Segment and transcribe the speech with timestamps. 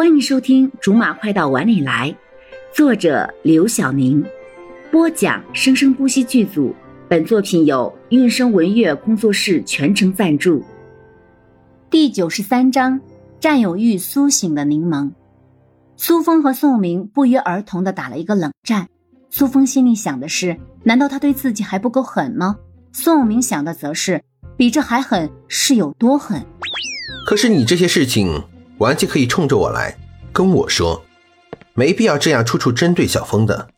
[0.00, 2.10] 欢迎收听《竹马快到碗里来》，
[2.74, 4.24] 作者刘晓宁，
[4.90, 6.74] 播讲生生不息剧组。
[7.06, 10.64] 本作品由韵声文乐工作室全程赞助。
[11.90, 12.98] 第九十三章：
[13.40, 15.10] 占有欲苏醒的柠檬。
[15.98, 18.88] 苏峰和宋明不约而同的打了一个冷战。
[19.28, 22.56] 苏峰心里想的是：难道他对自己还不够狠吗？
[22.90, 24.22] 宋明想的则是：
[24.56, 26.42] 比这还狠是有多狠？
[27.26, 28.42] 可是你这些事情。
[28.80, 29.96] 完全可以冲着我来
[30.32, 31.02] 跟我说，
[31.74, 33.68] 没必要这样处处针对小峰的。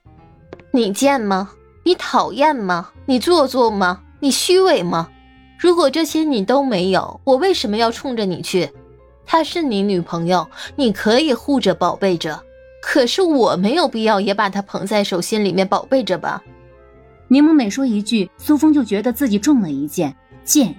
[0.70, 1.50] 你贱吗？
[1.84, 2.90] 你讨厌吗？
[3.06, 4.00] 你做作吗？
[4.20, 5.08] 你虚伪吗？
[5.58, 8.70] 如果这些你都没有，我为什么要冲着你去？
[9.26, 12.40] 她是你女朋友，你可以护着宝贝着，
[12.80, 16.42] 可是我没有必要也把她捧在手心里面宝贝着吧？
[17.26, 20.14] 柠檬每说一句，苏峰就觉得自己中了一箭。
[20.44, 20.76] 贱人，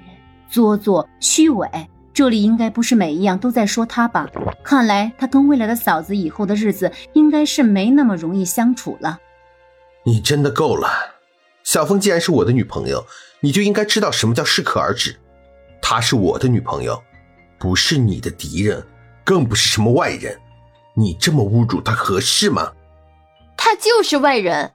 [0.49, 1.67] 做作，虚伪。
[2.13, 4.29] 这里应该不是每一样都在说他吧？
[4.63, 9.19] 看来他跟未来的嫂子以后的日子应该是没那么容易相处了。
[10.05, 10.87] 你真的够了，
[11.63, 13.05] 小峰既然是我的女朋友，
[13.39, 15.15] 你就应该知道什么叫适可而止。
[15.81, 17.01] 她是我的女朋友，
[17.57, 18.85] 不是你的敌人，
[19.23, 20.39] 更不是什么外人。
[20.95, 22.73] 你这么侮辱她合适吗？
[23.57, 24.73] 她就是外人，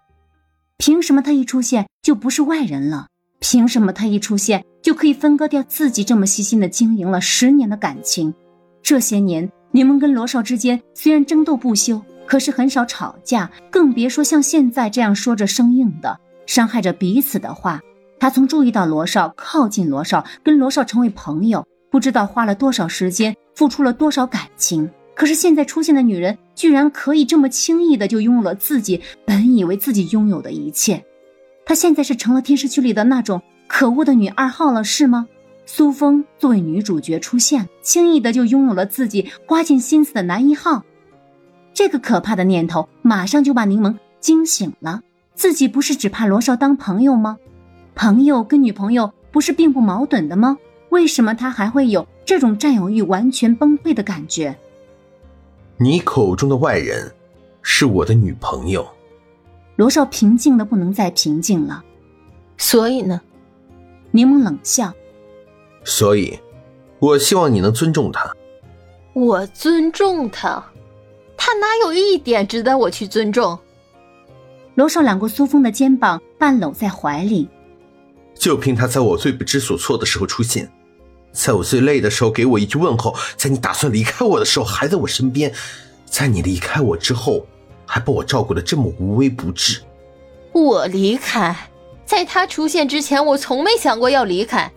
[0.77, 3.07] 凭什么她一出现就不是外人了？
[3.41, 8.35] 凭什么他一出现就可以分割掉自己这么细心的经营了十年的感情？
[8.83, 17.81] 这些年，你们跟罗少之间虽然争斗不休，可是很少吵架，更别说像现在这样说着生硬的、伤害着彼此的话。
[18.21, 24.91] 他曾注意到罗少，靠近罗少，跟罗少成为朋友，不知道花了多少时间，付出了多少感情。
[25.15, 31.05] 可是现在出现的女人，居然可以这么轻易的就拥有了自己本以为自己拥有的一切。
[31.69, 35.29] 她现在是成了电视剧里的那种可恶的女二号了，是吗？
[35.67, 40.83] 苏峰作为女主角出现，轻易的就拥有了自己花尽心思的男一号，
[41.75, 45.03] 这个可怕的念头马上就把柠檬惊醒了。
[45.35, 47.37] 自己不是只怕罗少当朋友吗？
[47.95, 50.57] 朋友跟女朋友不是并不矛盾的吗？
[50.89, 54.57] 为什么他还会有这种占有欲完全崩溃的感觉？
[55.77, 57.13] 你口中的外人，
[57.61, 58.89] 是我的女朋友。
[59.79, 61.85] 罗少平静的不能再平静了，
[62.57, 63.21] 所以呢？
[64.11, 64.93] 柠檬冷笑。
[65.85, 66.37] 所以，
[66.99, 68.35] 我希望你能尊重他。
[69.13, 70.61] 我尊重他，
[71.37, 73.57] 他哪有一点值得我去尊重？
[74.75, 77.49] 罗少揽过苏峰的肩膀，半搂在怀里。
[78.35, 80.69] 就凭他在我最不知所措的时候出现，
[81.31, 85.55] 在我最累的时候给我一句问候，在你打算离开我的时候还在我身边，
[86.05, 87.47] 在你离开我之后。
[87.89, 89.81] 还把我照顾的这么无微不至。
[90.53, 91.57] 我离开，
[92.05, 94.71] 在他出现之前，我从没想过要离开。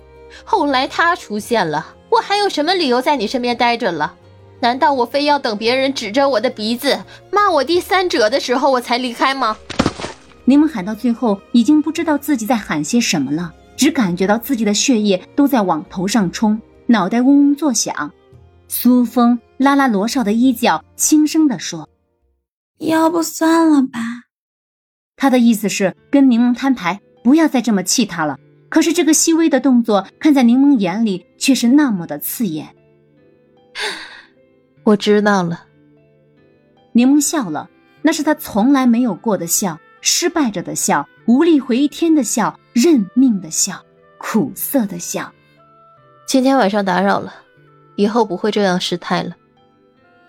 [0.45, 4.13] 后来他出现了，我还有什么理由在你身边待着了？
[4.61, 6.97] 难道我非要等别人指着我的鼻子
[7.31, 9.57] 骂我第三者的时候，我才离开吗？
[10.45, 18.11] 柠檬喊到最后，已经不知道自己在喊些什么了，只感觉到自己的血液都在往头上冲，脑袋嗡嗡作响。
[18.67, 21.89] 苏风拉拉罗少的衣角，轻声地说。
[22.81, 23.99] 要不算了吧。
[25.15, 28.37] 他的意思是跟柠檬摊牌，不要再这么气他了。
[28.69, 32.75] 可是这个细微的动作，看在柠檬眼里却是那么的刺眼。
[34.83, 35.65] 我知道了。
[36.93, 37.69] 柠檬笑了，
[38.01, 43.85] 那是他从来没有过的笑，失败着的笑，无力回天的笑，认命的笑，
[44.17, 45.31] 苦涩的笑。
[46.25, 47.33] 今天晚上打扰了，
[47.95, 49.35] 以后不会这样失态了。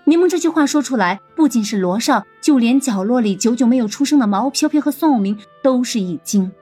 [0.04, 6.52] 柠檬这句话说出来，不仅是罗少，就连角落里久久没有出声的毛飘飘和宋永明都是一惊。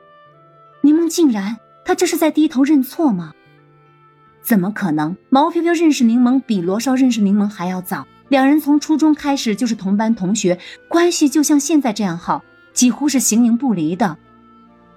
[0.83, 3.33] 柠檬竟然，他这是在低头认错吗？
[4.43, 5.17] 怎么可能？
[5.29, 14.17] 毛飘飘认识柠檬比罗少认识柠檬还要早，两人从初中开始就是同班同学，关系就像现在这样好，几乎是形影不离的。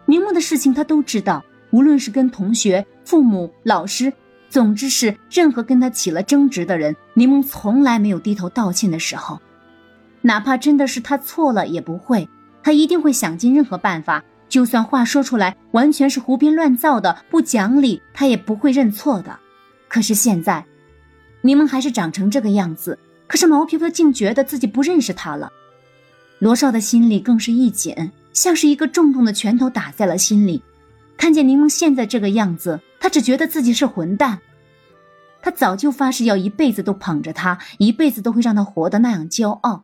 [0.05, 4.11] 柠檬的事情他都知道，无论是跟同学、父母、老师。
[4.49, 9.41] 总之是，任何跟他起了争执的人，柠檬从来没有低头道歉的时候，
[10.23, 12.27] 哪怕真的是他错了，也不会，
[12.63, 19.37] 他一定会想尽任何办法，就算话说出来完全是胡编乱造的、不讲理，他也不会认错的。
[19.87, 20.65] 可是现在，
[21.41, 22.97] 柠檬还是长成这个样子，
[23.27, 25.51] 可是毛皮皮竟觉得自己不认识他了。
[26.39, 30.63] 罗少的心里更是一紧，像是一个重重的拳头打在了心里。
[31.17, 34.39] 看见柠檬现在这个样子，他只觉得自己是混蛋。
[35.41, 39.83] 他早就发誓要一辈子都捧着他，一辈子都会让他活得那样骄傲。